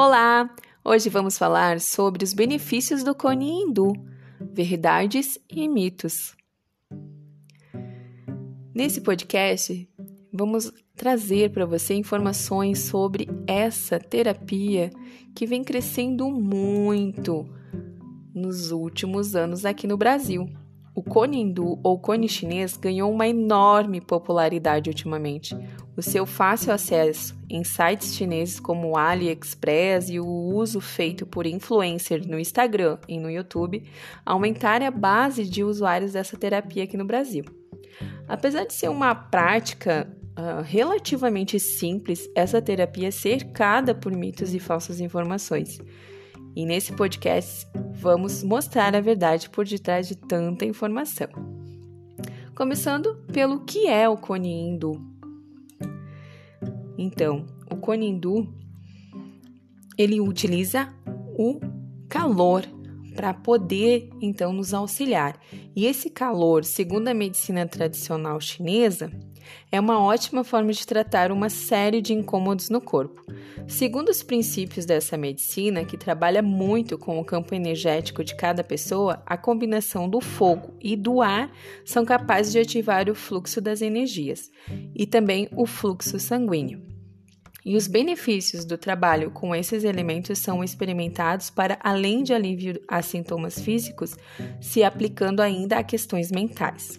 Olá! 0.00 0.48
Hoje 0.84 1.08
vamos 1.08 1.36
falar 1.36 1.80
sobre 1.80 2.22
os 2.22 2.32
benefícios 2.32 3.02
do 3.02 3.16
cone 3.16 3.50
hindu, 3.50 3.92
verdades 4.40 5.40
e 5.50 5.66
mitos. 5.66 6.36
Nesse 8.72 9.00
podcast, 9.00 9.90
vamos 10.32 10.72
trazer 10.94 11.50
para 11.50 11.66
você 11.66 11.94
informações 11.94 12.78
sobre 12.78 13.26
essa 13.44 13.98
terapia 13.98 14.90
que 15.34 15.44
vem 15.46 15.64
crescendo 15.64 16.30
muito 16.30 17.44
nos 18.32 18.70
últimos 18.70 19.34
anos 19.34 19.64
aqui 19.64 19.88
no 19.88 19.96
Brasil. 19.96 20.48
O 20.98 21.02
cone 21.02 21.40
hindu 21.40 21.78
ou 21.80 21.96
cone 21.96 22.28
chinês 22.28 22.76
ganhou 22.76 23.08
uma 23.12 23.28
enorme 23.28 24.00
popularidade 24.00 24.90
ultimamente. 24.90 25.56
O 25.96 26.02
seu 26.02 26.26
fácil 26.26 26.72
acesso 26.72 27.38
em 27.48 27.62
sites 27.62 28.16
chineses 28.16 28.58
como 28.58 28.96
AliExpress 28.96 30.10
e 30.10 30.18
o 30.18 30.26
uso 30.26 30.80
feito 30.80 31.24
por 31.24 31.46
influencers 31.46 32.26
no 32.26 32.36
Instagram 32.36 32.98
e 33.06 33.16
no 33.16 33.30
YouTube 33.30 33.84
aumentaram 34.26 34.88
a 34.88 34.90
base 34.90 35.44
de 35.44 35.62
usuários 35.62 36.14
dessa 36.14 36.36
terapia 36.36 36.82
aqui 36.82 36.96
no 36.96 37.04
Brasil. 37.04 37.44
Apesar 38.26 38.64
de 38.64 38.74
ser 38.74 38.88
uma 38.88 39.14
prática 39.14 40.12
uh, 40.36 40.62
relativamente 40.62 41.60
simples, 41.60 42.28
essa 42.34 42.60
terapia 42.60 43.06
é 43.06 43.12
cercada 43.12 43.94
por 43.94 44.10
mitos 44.10 44.52
e 44.52 44.58
falsas 44.58 44.98
informações. 44.98 45.78
E 46.58 46.66
nesse 46.66 46.92
podcast 46.92 47.68
vamos 48.00 48.42
mostrar 48.42 48.92
a 48.96 49.00
verdade 49.00 49.48
por 49.48 49.64
detrás 49.64 50.08
de 50.08 50.16
tanta 50.16 50.64
informação. 50.64 51.28
Começando 52.52 53.14
pelo 53.32 53.60
que 53.60 53.86
é 53.86 54.08
o 54.08 54.16
cone 54.16 54.50
hindu. 54.50 55.00
Então, 56.98 57.46
o 57.70 57.76
cone 57.76 58.08
hindu 58.08 58.52
ele 59.96 60.20
utiliza 60.20 60.92
o 61.38 61.60
calor 62.08 62.64
para 63.14 63.32
poder 63.32 64.10
então 64.20 64.52
nos 64.52 64.74
auxiliar. 64.74 65.38
E 65.76 65.86
esse 65.86 66.10
calor, 66.10 66.64
segundo 66.64 67.06
a 67.06 67.14
medicina 67.14 67.68
tradicional 67.68 68.40
chinesa, 68.40 69.12
é 69.70 69.80
uma 69.80 70.02
ótima 70.02 70.42
forma 70.44 70.72
de 70.72 70.86
tratar 70.86 71.30
uma 71.30 71.48
série 71.48 72.00
de 72.00 72.12
incômodos 72.12 72.70
no 72.70 72.80
corpo. 72.80 73.24
Segundo 73.66 74.08
os 74.08 74.22
princípios 74.22 74.86
dessa 74.86 75.16
medicina, 75.16 75.84
que 75.84 75.96
trabalha 75.96 76.42
muito 76.42 76.96
com 76.96 77.20
o 77.20 77.24
campo 77.24 77.54
energético 77.54 78.24
de 78.24 78.34
cada 78.34 78.64
pessoa, 78.64 79.22
a 79.26 79.36
combinação 79.36 80.08
do 80.08 80.20
fogo 80.20 80.74
e 80.80 80.96
do 80.96 81.20
ar 81.20 81.52
são 81.84 82.04
capazes 82.04 82.52
de 82.52 82.58
ativar 82.58 83.10
o 83.10 83.14
fluxo 83.14 83.60
das 83.60 83.82
energias 83.82 84.50
e 84.94 85.06
também 85.06 85.48
o 85.52 85.66
fluxo 85.66 86.18
sanguíneo. 86.18 86.88
E 87.68 87.76
os 87.76 87.86
benefícios 87.86 88.64
do 88.64 88.78
trabalho 88.78 89.30
com 89.30 89.54
esses 89.54 89.84
elementos 89.84 90.38
são 90.38 90.64
experimentados 90.64 91.50
para 91.50 91.78
além 91.82 92.22
de 92.22 92.32
alívio 92.32 92.80
a 92.88 93.02
sintomas 93.02 93.60
físicos, 93.60 94.16
se 94.58 94.82
aplicando 94.82 95.40
ainda 95.40 95.76
a 95.76 95.84
questões 95.84 96.30
mentais. 96.30 96.98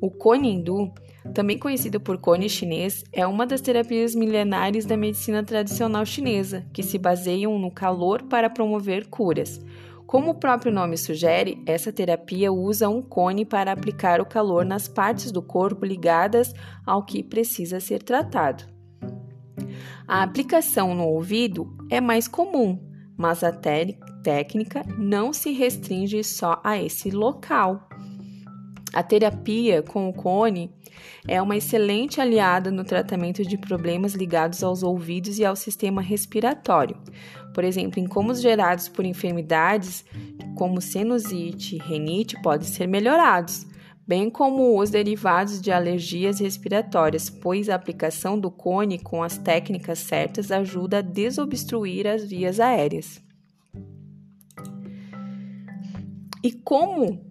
O 0.00 0.10
Cone 0.10 0.48
Hindu 0.48 0.90
também 1.34 1.58
conhecido 1.58 2.00
por 2.00 2.18
cone 2.18 2.48
chinês, 2.48 3.04
é 3.12 3.26
uma 3.26 3.46
das 3.46 3.60
terapias 3.60 4.14
milenares 4.14 4.86
da 4.86 4.96
medicina 4.96 5.42
tradicional 5.42 6.04
chinesa, 6.06 6.66
que 6.72 6.82
se 6.82 6.98
baseiam 6.98 7.58
no 7.58 7.70
calor 7.70 8.22
para 8.22 8.50
promover 8.50 9.08
curas. 9.08 9.60
Como 10.06 10.30
o 10.30 10.34
próprio 10.34 10.72
nome 10.72 10.96
sugere, 10.96 11.62
essa 11.66 11.92
terapia 11.92 12.50
usa 12.50 12.88
um 12.88 13.02
cone 13.02 13.44
para 13.44 13.72
aplicar 13.72 14.22
o 14.22 14.26
calor 14.26 14.64
nas 14.64 14.88
partes 14.88 15.30
do 15.30 15.42
corpo 15.42 15.84
ligadas 15.84 16.54
ao 16.86 17.04
que 17.04 17.22
precisa 17.22 17.78
ser 17.78 18.02
tratado. 18.02 18.64
A 20.06 20.22
aplicação 20.22 20.94
no 20.94 21.04
ouvido 21.04 21.76
é 21.90 22.00
mais 22.00 22.26
comum, 22.26 22.82
mas 23.18 23.44
a 23.44 23.52
técnica 23.52 24.82
não 24.96 25.32
se 25.32 25.52
restringe 25.52 26.24
só 26.24 26.58
a 26.64 26.82
esse 26.82 27.10
local. 27.10 27.87
A 28.92 29.02
terapia 29.02 29.82
com 29.82 30.08
o 30.08 30.12
cone 30.12 30.70
é 31.26 31.40
uma 31.42 31.56
excelente 31.56 32.20
aliada 32.20 32.70
no 32.70 32.84
tratamento 32.84 33.44
de 33.44 33.58
problemas 33.58 34.14
ligados 34.14 34.62
aos 34.62 34.82
ouvidos 34.82 35.38
e 35.38 35.44
ao 35.44 35.54
sistema 35.54 36.00
respiratório. 36.00 36.96
Por 37.54 37.64
exemplo, 37.64 38.00
incômodos 38.00 38.40
gerados 38.40 38.88
por 38.88 39.04
enfermidades 39.04 40.04
como 40.56 40.80
sinusite 40.80 41.76
e 41.76 41.78
renite 41.78 42.40
podem 42.40 42.66
ser 42.66 42.86
melhorados, 42.86 43.66
bem 44.06 44.30
como 44.30 44.80
os 44.80 44.90
derivados 44.90 45.60
de 45.60 45.70
alergias 45.70 46.40
respiratórias, 46.40 47.28
pois 47.28 47.68
a 47.68 47.74
aplicação 47.74 48.40
do 48.40 48.50
cone 48.50 48.98
com 48.98 49.22
as 49.22 49.36
técnicas 49.36 49.98
certas 49.98 50.50
ajuda 50.50 50.98
a 50.98 51.02
desobstruir 51.02 52.06
as 52.06 52.24
vias 52.24 52.58
aéreas. 52.58 53.20
E 56.42 56.52
como 56.52 57.27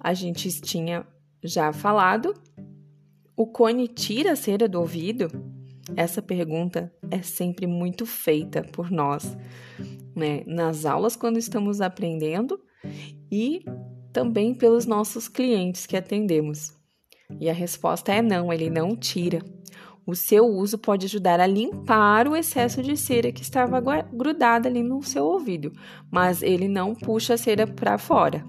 a 0.00 0.14
gente 0.14 0.50
tinha 0.60 1.06
já 1.42 1.72
falado, 1.72 2.34
o 3.36 3.46
cone 3.46 3.86
tira 3.86 4.32
a 4.32 4.36
cera 4.36 4.68
do 4.68 4.80
ouvido? 4.80 5.28
Essa 5.96 6.22
pergunta 6.22 6.92
é 7.10 7.22
sempre 7.22 7.66
muito 7.66 8.06
feita 8.06 8.62
por 8.62 8.90
nós, 8.90 9.36
né? 10.14 10.42
Nas 10.46 10.84
aulas 10.84 11.16
quando 11.16 11.38
estamos 11.38 11.80
aprendendo 11.80 12.60
e 13.30 13.64
também 14.12 14.54
pelos 14.54 14.86
nossos 14.86 15.28
clientes 15.28 15.86
que 15.86 15.96
atendemos. 15.96 16.72
E 17.38 17.48
a 17.48 17.52
resposta 17.52 18.12
é 18.12 18.22
não, 18.22 18.52
ele 18.52 18.70
não 18.70 18.96
tira. 18.96 19.40
O 20.06 20.14
seu 20.14 20.46
uso 20.46 20.78
pode 20.78 21.06
ajudar 21.06 21.38
a 21.38 21.46
limpar 21.46 22.26
o 22.26 22.34
excesso 22.34 22.82
de 22.82 22.96
cera 22.96 23.30
que 23.30 23.42
estava 23.42 23.80
grudada 24.12 24.68
ali 24.68 24.82
no 24.82 25.02
seu 25.02 25.24
ouvido, 25.24 25.72
mas 26.10 26.42
ele 26.42 26.66
não 26.66 26.94
puxa 26.94 27.34
a 27.34 27.38
cera 27.38 27.66
para 27.66 27.98
fora. 27.98 28.44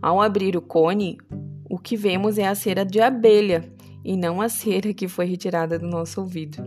Ao 0.00 0.20
abrir 0.20 0.56
o 0.56 0.62
cone, 0.62 1.18
o 1.68 1.76
que 1.76 1.96
vemos 1.96 2.38
é 2.38 2.46
a 2.46 2.54
cera 2.54 2.84
de 2.84 3.00
abelha 3.00 3.70
e 4.04 4.16
não 4.16 4.40
a 4.40 4.48
cera 4.48 4.94
que 4.94 5.08
foi 5.08 5.26
retirada 5.26 5.78
do 5.78 5.86
nosso 5.86 6.20
ouvido. 6.20 6.64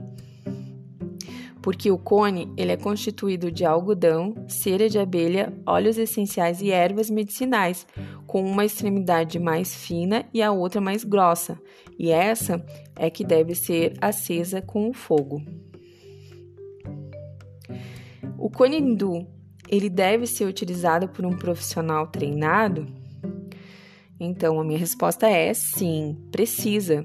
Porque 1.61 1.89
o 1.89 1.97
cone 1.97 2.51
ele 2.57 2.71
é 2.71 2.77
constituído 2.77 3.51
de 3.51 3.63
algodão, 3.63 4.33
cera 4.47 4.89
de 4.89 4.99
abelha, 4.99 5.53
óleos 5.65 5.97
essenciais 5.97 6.61
e 6.61 6.71
ervas 6.71 7.09
medicinais, 7.09 7.87
com 8.27 8.43
uma 8.43 8.65
extremidade 8.65 9.39
mais 9.39 9.73
fina 9.73 10.25
e 10.33 10.41
a 10.41 10.51
outra 10.51 10.81
mais 10.81 11.03
grossa, 11.03 11.59
e 11.97 12.09
essa 12.09 12.65
é 12.95 13.09
que 13.09 13.23
deve 13.23 13.55
ser 13.55 13.93
acesa 14.01 14.61
com 14.61 14.89
o 14.89 14.93
fogo. 14.93 15.41
O 18.37 18.49
cone 18.49 18.77
hindu 18.77 19.25
ele 19.69 19.89
deve 19.89 20.27
ser 20.27 20.45
utilizado 20.45 21.07
por 21.07 21.25
um 21.25 21.37
profissional 21.37 22.07
treinado 22.07 23.00
então, 24.23 24.59
a 24.59 24.63
minha 24.63 24.77
resposta 24.77 25.27
é 25.27 25.51
sim, 25.51 26.15
precisa. 26.31 27.03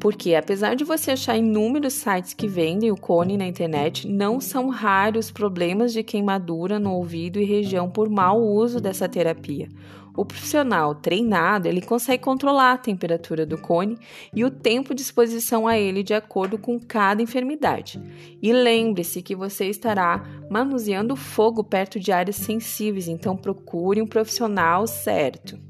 Porque, 0.00 0.34
apesar 0.34 0.74
de 0.74 0.84
você 0.84 1.10
achar 1.10 1.36
inúmeros 1.36 1.92
sites 1.92 2.32
que 2.32 2.48
vendem 2.48 2.90
o 2.90 2.96
cone 2.96 3.36
na 3.36 3.46
internet, 3.46 4.08
não 4.08 4.40
são 4.40 4.70
raros 4.70 5.30
problemas 5.30 5.92
de 5.92 6.02
queimadura 6.02 6.78
no 6.78 6.94
ouvido 6.94 7.38
e 7.38 7.44
região 7.44 7.90
por 7.90 8.08
mau 8.08 8.40
uso 8.40 8.80
dessa 8.80 9.06
terapia. 9.06 9.68
O 10.16 10.24
profissional 10.24 10.94
treinado, 10.94 11.68
ele 11.68 11.82
consegue 11.82 12.22
controlar 12.22 12.72
a 12.72 12.78
temperatura 12.78 13.44
do 13.44 13.58
cone 13.58 13.98
e 14.34 14.42
o 14.42 14.50
tempo 14.50 14.94
de 14.94 15.02
exposição 15.02 15.68
a 15.68 15.78
ele 15.78 16.02
de 16.02 16.14
acordo 16.14 16.56
com 16.56 16.80
cada 16.80 17.20
enfermidade. 17.20 18.00
E 18.40 18.50
lembre-se 18.50 19.20
que 19.20 19.36
você 19.36 19.66
estará 19.66 20.24
manuseando 20.50 21.14
fogo 21.14 21.62
perto 21.62 22.00
de 22.00 22.12
áreas 22.12 22.36
sensíveis, 22.36 23.08
então 23.08 23.36
procure 23.36 24.00
um 24.00 24.06
profissional 24.06 24.86
certo. 24.86 25.69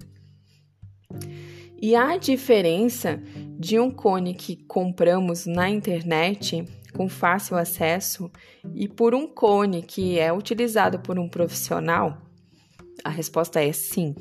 E 1.82 1.96
a 1.96 2.18
diferença 2.18 3.22
de 3.58 3.78
um 3.78 3.90
cone 3.90 4.34
que 4.34 4.56
compramos 4.56 5.46
na 5.46 5.70
internet 5.70 6.62
com 6.94 7.08
fácil 7.08 7.56
acesso 7.56 8.30
e 8.74 8.86
por 8.86 9.14
um 9.14 9.26
cone 9.26 9.82
que 9.82 10.18
é 10.18 10.30
utilizado 10.30 10.98
por 10.98 11.18
um 11.18 11.26
profissional? 11.26 12.18
A 13.02 13.08
resposta 13.08 13.62
é 13.62 13.72
sim. 13.72 14.14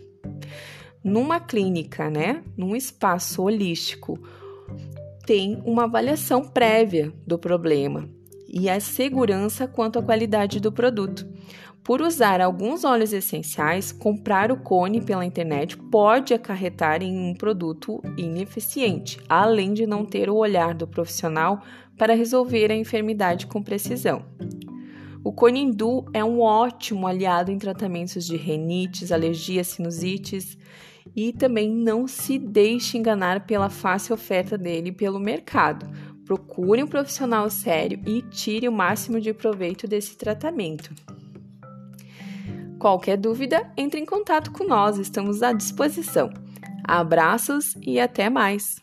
Numa 1.04 1.40
clínica, 1.42 2.10
né, 2.10 2.44
num 2.56 2.76
espaço 2.76 3.44
holístico, 3.44 4.18
tem 5.26 5.62
uma 5.66 5.84
avaliação 5.84 6.48
prévia 6.48 7.12
do 7.28 7.38
problema 7.38 8.10
e 8.48 8.70
a 8.70 8.80
segurança 8.80 9.68
quanto 9.68 10.00
à 10.00 10.04
qualidade 10.04 10.60
do 10.60 10.72
produto. 10.72 11.28
Por 11.84 12.02
usar 12.02 12.40
alguns 12.42 12.84
óleos 12.84 13.14
essenciais, 13.14 13.92
comprar 13.92 14.52
o 14.52 14.58
cone 14.58 15.02
pela 15.02 15.26
internet 15.26 15.76
pode 15.76 16.34
acarretar 16.34 17.02
em 17.02 17.18
um 17.18 17.34
produto 17.34 18.02
ineficiente, 18.18 19.20
além 19.28 19.74
de 19.74 19.88
não 19.88 20.06
ter 20.06 20.30
o 20.30 20.36
olhar 20.36 20.74
do 20.74 20.88
profissional 20.88 21.64
para 21.98 22.14
resolver 22.16 22.72
a 22.72 22.76
enfermidade 22.76 23.48
com 23.48 23.64
precisão. 23.64 24.24
O 25.24 25.34
cone 25.34 25.62
hindu 25.62 26.06
é 26.14 26.24
um 26.24 26.40
ótimo 26.42 27.08
aliado 27.08 27.52
em 27.52 27.58
tratamentos 27.58 28.26
de 28.26 28.38
renites, 28.38 29.12
alergias, 29.12 29.68
sinusites 29.68 30.58
e 31.16 31.34
também 31.34 31.70
não 31.70 32.08
se 32.08 32.38
deixe 32.38 32.98
enganar 32.98 33.46
pela 33.46 33.70
fácil 33.70 34.14
oferta 34.14 34.58
dele 34.58 34.92
pelo 34.92 35.20
mercado, 35.20 35.90
Procure 36.30 36.84
um 36.84 36.88
profissional 36.88 37.50
sério 37.50 38.00
e 38.06 38.22
tire 38.22 38.70
o 38.70 38.72
máximo 38.72 39.20
de 39.20 39.34
proveito 39.34 39.88
desse 39.88 40.16
tratamento. 40.16 40.94
Qualquer 42.80 43.18
dúvida, 43.18 43.70
entre 43.76 44.00
em 44.00 44.06
contato 44.06 44.52
com 44.52 44.64
nós, 44.64 44.98
estamos 44.98 45.44
à 45.44 45.52
disposição. 45.52 46.30
Abraços 46.84 47.76
e 47.86 48.00
até 48.00 48.30
mais! 48.30 48.82